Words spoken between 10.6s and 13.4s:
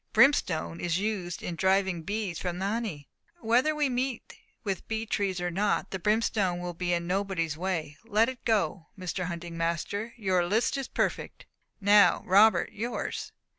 is perfect. Now Robert, yours."